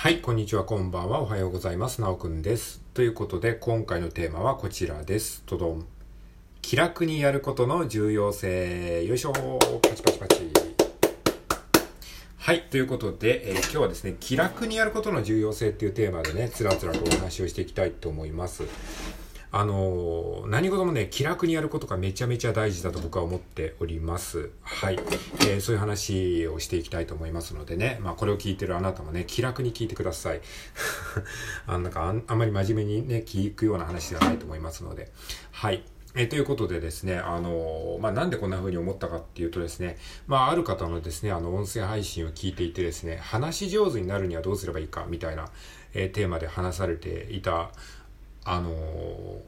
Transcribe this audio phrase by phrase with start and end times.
[0.00, 2.00] はい、こんにちは、こんばんは、おはようございます。
[2.00, 2.80] なおくんです。
[2.94, 5.42] ということで、今回のテーマはこちらです。
[5.44, 5.84] とどん。
[6.62, 9.04] 気楽にやることの重要性。
[9.04, 10.50] よいしょパチパチパチ。
[12.38, 18.62] はい、ということで、えー今日はですね、気楽にやることの重要性っていうテーマでね、つらつらとお話をしていきたいと思います。
[19.52, 24.50] あの何事もね、気楽にやることがめちゃめちゃ大事だと僕は思っております。
[24.62, 24.94] はい。
[25.40, 30.40] えーそういう話をしていきたいと思いますのでね、まあこれを聞いてるあなたもね、気楽に聞いてください。
[31.66, 35.10] あなんかあんまり真面目にね、聞くような話ではないと思いますので。
[35.50, 35.82] はい。
[36.14, 45.48] えーということでですね、あのーまあ、なんでこんな風に思ったかっていうとですね、まあ、ある方のですね、あの、音声配信を聞いていてですね、話し上手になるにはどうすればいいか、みたいな、
[45.94, 47.70] えーテーマで話されていた、
[48.44, 49.40] あの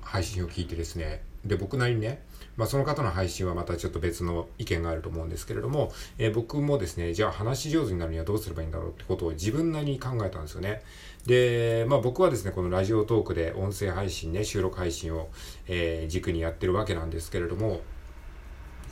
[0.00, 2.22] 配信を聞いてですね、で、僕なりにね、
[2.56, 10.82] まあ、その方の配信はまたちょっと別の意見があると思うんですけれども、えー僕もですね、じゃあ話し上手になるにはどうすればいいんだろうってことを自分なりに考えたんですよね。
[11.26, 15.28] で、まあ僕はですね、このラジオトークで音声配信ね、収録配信を、
[15.68, 17.80] えー軸にやってるわけなんですけれども、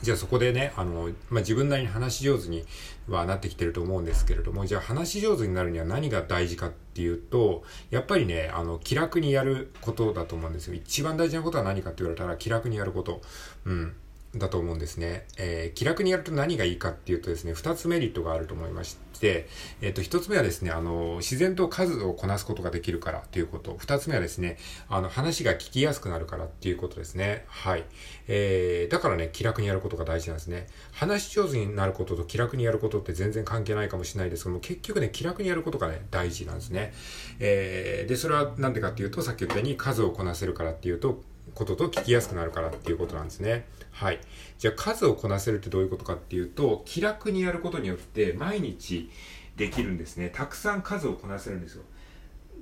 [0.02, 2.64] じゃあそこでね、あの、まあ、自分なりに話し上手に
[3.08, 10.74] はなってきてると思うんですけれども、じゃあ話し上手になるには何が大事かっていうと、やっぱりね、あの、気楽にやることだと思うんですよ。
[10.74, 13.22] 一番大事なことは何かって言われたら気楽にやること。
[13.64, 13.94] うん。
[14.34, 15.26] だと思うんですね。
[15.38, 19.48] えー気楽にやると何がいいかっていうとですね、二つメリットがあると思いまして、
[19.80, 23.76] えっ、と、一つ目はですね、あの、自然と数をこなすことができるからということ。
[23.78, 27.44] 二つ目はですね、あの、話が聞きやすくなるからっていうことですね。
[27.48, 27.84] はい。
[28.28, 30.66] えー、だからね、気楽にやることが大事なんですね。
[30.92, 36.92] 話し上手になることと気楽にやることって全然関係ないかもしれないですけども、結局ね、気楽にやることがね、大事なんですね。
[37.38, 41.22] えー、で、それはなんでかっていうと、さっき言ったように数をこなせるからっていうと、
[41.54, 43.66] ことと聞きやすくなるからっていうことなんですね。
[43.92, 44.20] はい。
[44.58, 49.10] じゃあ数をこなせるってどういうことかっていうと、気楽にやることによって毎日
[49.56, 50.30] できるんですね。
[50.34, 51.82] たくさん数をこなせるんですよ。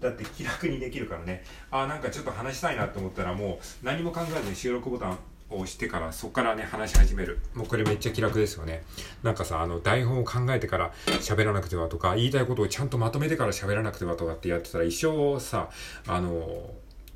[0.00, 1.44] だって気楽にできるからね。
[1.70, 5.18] あ、なんかちょっと話したいなと思ったらもう何も考えずに収録ボタン
[5.50, 7.38] を押してからそこからね話し始める。
[7.54, 8.82] もうこれめっちゃ気楽ですよね。
[9.22, 15.70] なんかさ、あの台本を考えてから喋らなくてはとか、言いたいことをちゃんとまとめてから喋らなくてはとかってやってたら一生さ、
[16.06, 16.74] あの、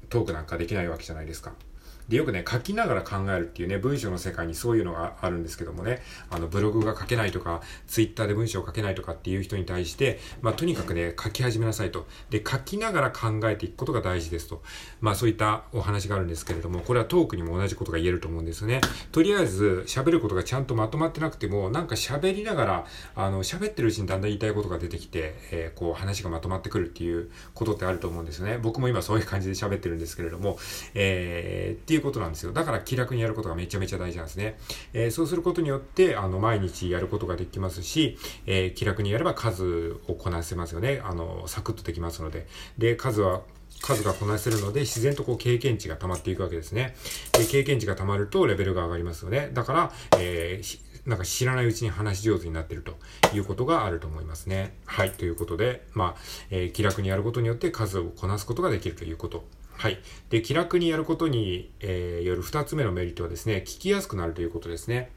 [0.09, 1.53] トークなんかできないわけじゃないですか。
[2.09, 12.07] で、よくね、書きながら考えるっていうね、文章の世界にそういうのがあるんですけどもね、あの、ブログが書けないとか、ツイッターで文章を書けないとかっていう人に対して、まあ、とにかくね、書き始めなさいと。
[12.31, 14.63] で、書きながら考えていくことが大事ですと。
[15.01, 18.81] まあ、そういったお話があるんですけれども、これはトークにも同じことが言えると思うんですよね。
[19.13, 22.87] とりあえず、喋ることがちゃんとまとまってなくても、なんか喋りながら、
[23.17, 28.59] あの、喋ってるうちにだんだん言いたいことが出てきて、えーこう、話がまとまってくるっていうことってあると思うんですよね。
[28.61, 30.59] 僕も今そういう感じで喋ってるんですけれども、
[30.95, 32.53] えーっていういうことなんですよ。
[32.53, 34.59] だから気楽にやることがめちゃめちゃ大事なんですね。
[34.93, 38.17] えーそうすることによって、あの、毎日やることができますし、
[38.47, 41.03] えー気楽にやれば数をこなせますよね。
[41.05, 42.47] あの、サクッとできますので。
[42.79, 43.43] で、数は、
[43.81, 46.97] 数がこなせるので、自然とこう経験値が溜まっていくわけですね。
[47.33, 49.51] で、経験値が溜まるとレベルが上がりますよね。
[49.53, 52.99] だから、えーなんか知らないうちに話し上手になってると
[53.35, 54.75] いうことがあると思いますね。
[54.85, 55.11] はい。
[55.13, 56.21] ということで、まあ、
[56.51, 59.45] えー気楽にやることによって数をこなすことができるということ。
[59.79, 60.01] はい。
[60.29, 65.13] で、気楽にやることに、えーよる二つ目のメリットはですね、聞きやすくなるということですね。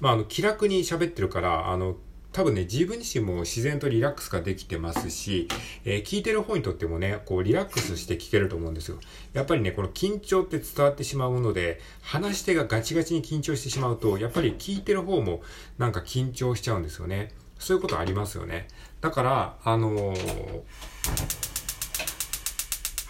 [0.00, 1.96] まあ、あの、気楽に喋ってるから、あの、
[2.32, 5.46] 多分ね、自分自身も自然とリラックスができてますし、
[5.84, 8.98] えー聞いてる方にとってもね、こう、リラックスして聞けると思うんですよ。
[9.32, 15.40] やっぱりね、この緊張って伝わってしまうので、話し手がガチガチに緊張してしまうと、やっぱり聞いてる方も
[15.78, 17.32] なんか緊張しちゃうんですよね。
[17.60, 18.66] そういうことありますよね。
[19.00, 20.62] だから、あのー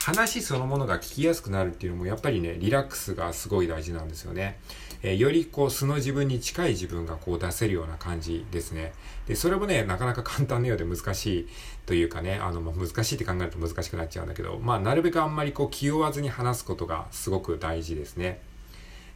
[0.02, 4.58] 話そのものが聞きやすくなるっていうのもやっぱりねリラックスがすごい大事なんですよね、
[5.02, 8.92] えーよりこう素の自分に近い自分がこう出せるような感じですね。
[9.26, 11.48] でそれもねなかなか簡単なようで難しい
[11.86, 18.40] というかねあの、まあ、難しいって考えると難しくなっちゃうんだけどまあなるべくあんまりこう気負わずに話すことがすごく大事ですね。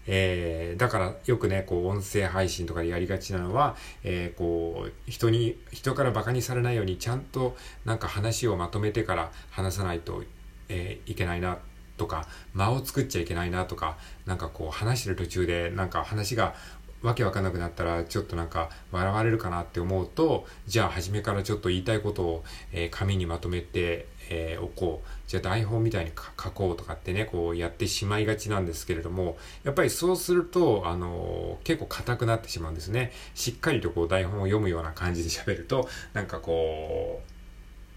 [0.06, 10.22] えーだからよくね、こう音声配信とかでやりがちなのは、えーこう人に、人から馬鹿にされないようにちゃんとなんか話をまとめてから話さないと、
[10.68, 11.58] えーいけないな
[11.96, 13.96] とか、間を作っちゃいけないなとか、
[14.26, 16.54] なんかこう話してる途中でなんか話が
[17.02, 25.08] わけわかんなくなったらちょっとなんか笑われるかなって思うと、じゃあ初めからちょっと言いたいことを、えー紙にまとめて、えーおこう。
[25.26, 33.12] じゃあ台本みたいに書こうとかってね、こうやってしまいがちなんですけれども、やっぱりそうすると、あの結構硬くなってしまうんですね。
[33.34, 37.33] しっかりとこう台本を読むような感じで喋ると、なんかこう、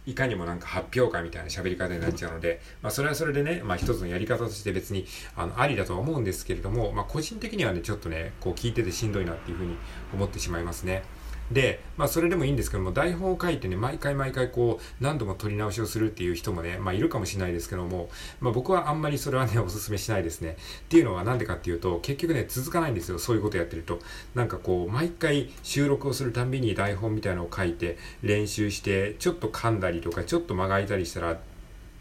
[0.07, 5.05] いかにもなんか発表会みたいな喋り方になっちゃうので、まあそれはそれでね、まあ一つのやり方として別に
[5.35, 9.75] あのありだとは思うんですけれども、まあ個人的にはね、ちょっとね、こう聞いててしんどいなっていうふうに
[10.13, 11.03] 思ってしまいますね。
[11.51, 18.09] で、まあそれでもいいんですけども、台本を書いてね、毎回毎回こう、何度も撮り直しをするっていう人もね、まあいるかもしれないですけども、
[18.41, 20.57] まあ僕はあんまりそれはね、 おすすめしないですね。
[20.81, 23.19] っていうのはなんでかっていうと、結局ね、続かないんですよ。
[23.19, 23.99] そういうことやってると。
[24.35, 31.39] なんかこう、毎回収録をするたんびに台本みたいなのを書いて、練習して、ちょっと噛んだりとか、ちょっと間が空いたりしたら、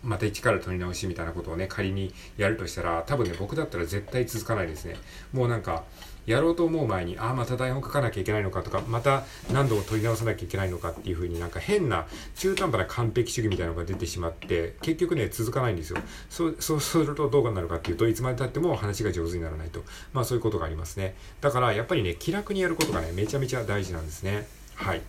[0.02, 4.96] また一から取り直しみたいなことをね、仮にやるとしたら、多分ね、僕だったら絶対続かないですね。
[5.32, 5.84] もうなんか、
[6.26, 15.98] やろうと思う前に、ああ、また台本書かなきゃいけないのかとか、また何度も取り直さなきゃいけないのかっていう風になんか変な中途半端な完璧主義みたいなのが出てしまって、結局ね、続かないんですよ。
[16.28, 19.82] そう、するとどうなるかっていうといつまでたっても話が上手にならないと。
[20.12, 21.14] まあそういうことがありますね。
[21.40, 24.46] だからやっぱりね、気楽にやることがね、めちゃめちゃ大事なんですね。
[24.74, 25.02] はい。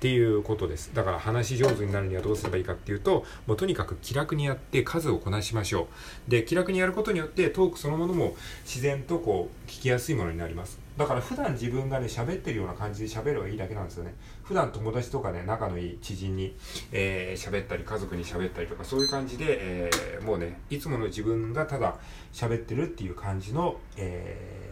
[0.00, 0.92] っていうことです。
[0.94, 5.88] だから話上手になるにはどうすればいいかっていうと、もうとにかく気楽にやって数をこなしましょ
[6.26, 6.30] う。
[6.30, 10.78] で、気楽にやることによってトークそのものも自然とこう聞きやすいものになります。
[10.96, 14.14] だから普段自分がね、喋ってるような感じで喋ればいいだけなんですよね。
[14.42, 16.56] 普段友達とかね、仲のいい知人に
[16.92, 21.96] えー、喋ったり、家族に喋ったりとか、そういう感じで、えー、もうね、いつもの自分がただ
[22.32, 24.69] 喋ってるっていう感じの、えー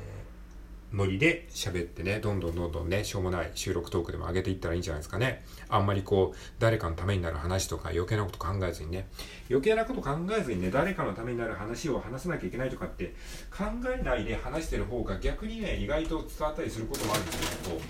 [0.92, 5.44] ノリで喋ってね、どんどんどんどんね、しょうもない収録トークでも上げていったらいいんじゃないですかね。
[5.68, 9.06] あんまりこう、誰かのためになる話とか余計なこと考えずにね、
[9.50, 13.14] 余計なこと考えずにね、誰かのためになる話を話さなきゃいけないとかって
[13.50, 13.64] 考
[13.94, 17.80] えないで話してる方が逆にね、意外と伝わったりすることもあるんですけど、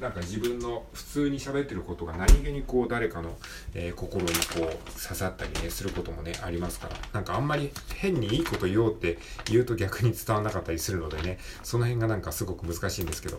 [0.00, 3.36] なんか自分の普通に喋ってることが何気にこう誰かの、
[3.72, 9.18] えー、心にこう刺さったりね、することもね、ありますから、なんかあんまり変にいいこと言おうって
[9.50, 13.38] 言うと逆に伝わらなかったりするのでね、その辺がなんかすごごく難しいんですけど、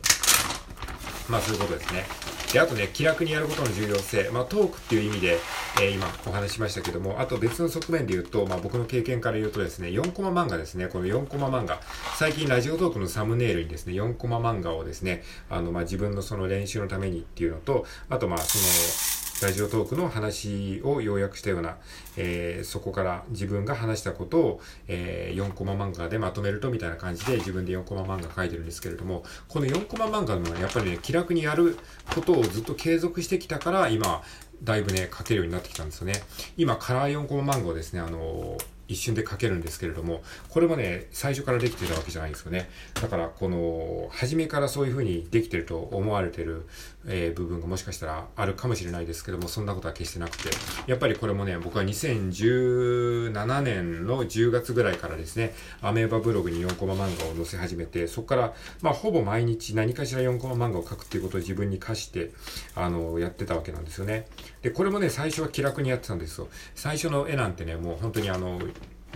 [1.30, 2.06] まあそういうことですね。
[2.54, 4.30] で、あとね、気楽にやることの重要性。
[4.32, 5.38] まあトークっていう意味で、
[5.82, 11.82] えー、今お話ししましたけども、あと別の側面で言うと、まあ僕の経験から言うとですね、4コマ漫画ですね、この4コマ漫画。
[12.16, 21.78] 最近ラジオトークのサムネイルにですね、4コマ漫画をですね、あの、まあ自分のその練習のためにっていうのと、あとまあその、ラジオトークの話を要約したような、
[22.16, 31.78] えー、そこから自分が話したことを、えー、4コマ漫画でまとめるとみたいな感じで自分で4コマ漫画書いてるんですけれども、この4コマ漫画のやっぱりね、気楽にやる
[32.16, 34.24] ことをずっと継続してきたから、今、
[34.64, 36.24] だいぶね、書けるようになってきたんですよね。
[36.58, 42.70] 今、カラー4コマ漫画をですね、あのー一瞬で書けるんですけれども、これもね、最初からできてたわけじゃないんですよね。
[43.02, 46.66] だから、この、初めからそういう風にできてると思われてる、
[47.06, 50.50] えー、部分がもしかしたらあるかもしれないですけども、そんなことは決してなくて、
[50.88, 62.32] やっぱりこれもね、僕は2017年の10月ぐらいからですね、アメーバブログに4コマ漫画を載せ始めて、そこから、まあ、ほぼ毎日何かしら4コマ漫画を書くっていうことを自分に課して、
[62.76, 64.28] あの、やってたわけなんですよね。
[64.62, 66.48] で、これもね、最初は気楽にやってたんですよ。
[66.76, 68.60] 最初の絵なんてね、もう本当にあの、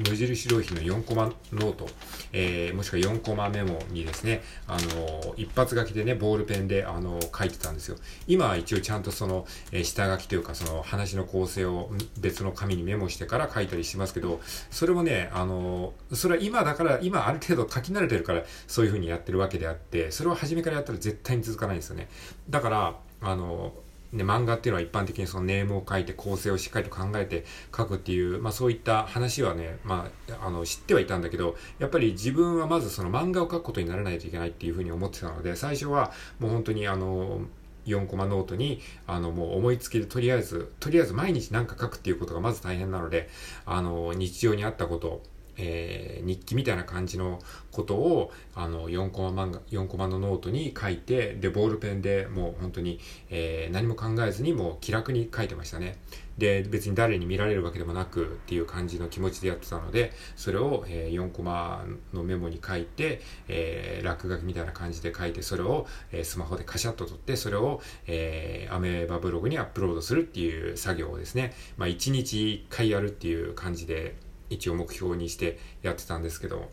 [0.09, 1.87] 無印良品の4コマノート、
[2.33, 7.97] えー、もしくは4コマメモにですね、あの一発書きでね、ボールペンで、あの書いてたんですよ。
[8.27, 11.89] 今は一応ちゃんとその、え、下書きというか、その話の構成を
[12.19, 22.09] 別の紙にメモしてから書いたりしますけど、それもね、あのそれは今だから、今ある程度書き慣れてるから、そういう風にやってるわけであって、それを初めからやったら絶対に続かないんですよね。
[22.49, 23.73] だから、あの
[24.13, 37.41] で、漫画っていうのは一般的にそのネームを書いて構成をしっかりと考えて書くっていう、まあそういった話はね、まあ、あの、知ってはいたんだけど、やっぱり自分はまずその漫画を書くことにならないといけないっていうふうに思ってたので、最初はもう本当にあの、
[37.85, 43.29] 4コマノートに、あの、もう思いつきでとりあえず、とりあえず毎日何か書くっていうことがまず大変なので、
[43.65, 45.23] あの、日常にあったこと、
[45.61, 47.39] えー、日記みたいな感じの
[47.71, 52.99] ことを、あの、4コマ漫画、4コマのノートに書いて、で、ボールペンでもう本当に、
[53.29, 55.97] えー、何も考えずにもう気楽に書いてましたね。
[56.37, 72.37] で、別に誰に見られるわけでもなくっていう感じの気持ちでやってたので、それを、えー、4コマのメモに書いて、えー、落書きみたいな感じで書いて、それを、えー、スマホでカシャッと撮って、それを、えー、アメーバブログにアップロードするっていう作業をですね、まあ、1日
[72.69, 74.15] 1回やるっていう感じで、
[74.51, 76.69] 一応目標にしてやってたんですけど、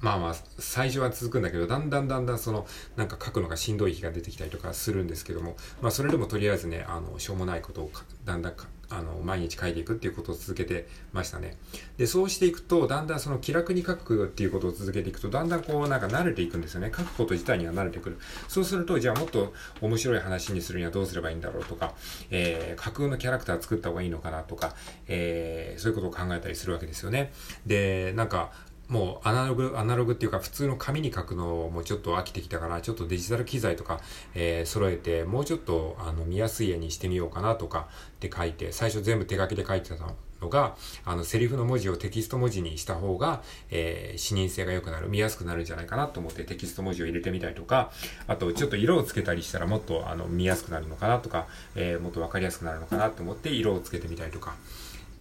[0.00, 7.90] まあまあ、最初は続くんだけど、だんだんだんだんその、なんか書くのがしんどい日が出てきたりとかするんですけども、まあそれでもとりあえずね、あの、しょうもないことを
[8.24, 8.54] だんだん
[8.90, 11.56] あの、毎日書いていくっていうことを続けてましたね。
[11.98, 16.90] で、そうしていくと、だんだんその気楽に書くっていうことを続けていくと、だんだんこうなんか慣れていくんですよね。
[16.94, 18.18] 書くこと自体には慣れてくる。
[18.48, 21.94] そうすると、じゃあもっと面白い話にするにはどうすればいいんだろうとか、
[22.30, 24.74] えー、架空のキャラクター作った方がいいのかなとか、
[25.06, 27.32] えー、そういうことを考えたりするわけですよね。
[27.66, 28.52] で、なんか、
[28.88, 34.00] もうアナログ、アナログっていうか普通の紙に書くのもちょっと飽きてきたから、ちょっとデジタル機材とか、
[34.34, 39.96] えー、揃えて、もうちょっとあの見やすい絵にしてみようかなとかって書いて、最初全部手書きで書いてた
[40.40, 47.90] のが、あの、セリフの文字をテキスト文字にした方が、えー、視認性が良くなる、見やすくなるんじゃないかなと思ってテキスト文字を入れてみたりとか、
[48.26, 54.54] あと、ちょっと色をつけたりしたらもっと、あの、見やすくなるのかなとか、えー、もっとわかりやすくなるのかなと思って色をつけてみたりとか、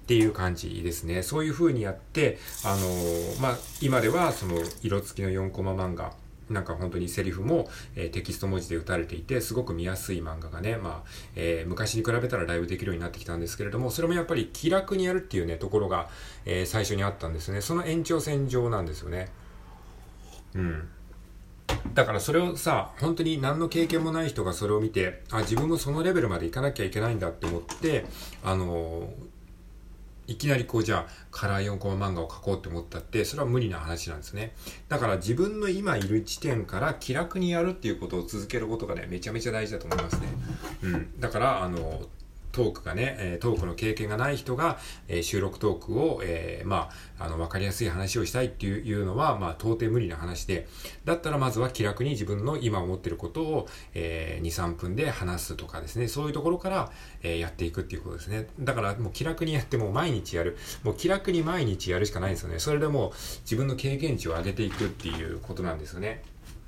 [0.07, 1.21] っていう感じですね。
[1.21, 6.13] そういう風にやって、あのー、まあ、今ではその色付きの4コマ漫画、
[6.49, 16.07] なんか本当にセリフも、えー、テキスト文字で打たれていて、すごく見やすい漫画がね、まあ、えー、昔に比べたらだいぶできるようになってきたんですけれども、それもやっぱり気楽にやるっていうね、ところが、
[16.45, 17.59] えー、最初にあったんですね。
[17.59, 19.27] その延長線上なんですよね。
[20.55, 20.87] うん。
[21.93, 28.05] だからそれをさ、本当に何の経験もない人がそれを見て、あ、自分もそのレベルまでいかなきゃいけないんだって思って、
[28.41, 29.09] あの
[30.27, 34.53] いきなりこうじゃあカラー4コマ漫画を描こうと思ったって、それは無理な話なんですね。
[34.89, 40.27] だから自分の今いる地点から気楽にやるっていうことを続けることがね、めちゃめちゃ大事だと思いますね。
[40.83, 41.19] うん。
[41.19, 42.01] だから、あの、
[42.57, 50.67] トークがね、トークの経験がない人が、え収録トークを、えー、まあ、あの、わかりやすい話をしたいっていうのは、まあ、到底無理な話で、
[51.05, 58.47] だったらまずは気楽に自分の今思ってることを、えー、2、3分で話すとかですね、そういうところから、えー、やっていくっていうことですね。
[58.59, 60.57] だからもう気楽にやっても毎日やる。
[60.81, 62.57] もう気楽に毎日やるしかないんですよね。
[62.57, 63.11] それでもう
[63.41, 66.23] 自分の経験値を上げていくっていうことなんですよね。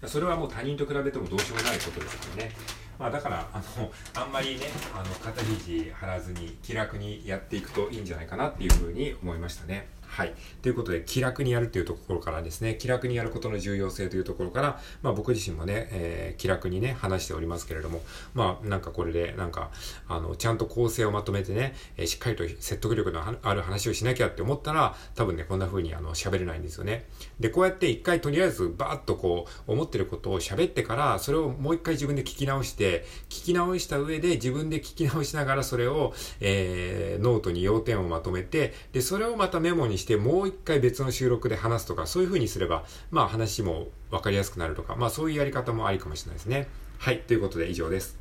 [0.05, 2.51] それはもう他人と比べてもどうしようもないことですからね。
[2.99, 9.87] まあだから、あの、あんまりね、あの、肩肘張らずに気楽にやっていくといいんじゃないかなっていうふうに思いましたね。
[10.09, 10.33] はい。
[10.63, 18.01] ということで、気楽にやるというところからですね、気楽にやることの重要性というところから、まあ僕自身もね、えー、気楽にね、話しておりますけれども、
[18.33, 19.69] まあなんかこれで、なんか、
[20.07, 27.05] あの、ちゃんと構成をまとめてね、えー、しっかりと説得力のある話をしなきゃって思ったら、多分ね、こんな風にあの、喋れないんですよね。
[27.39, 46.67] で、こうやって一回とりあえずバーッとこう、思ってることを喋ってから、それをもう一回自分で聞き直して、聞き直した上で自分で聞き直しながらそれを、えー、ノートに要点をまとめて、で、それをまたメモにして、もう一回別の収録で話すとか、そういう風にすれば、まあ話も分かりやすくなるとか、まあそういうやり方もありかもしれないですね。
[46.97, 48.18] はい、ということで以上です。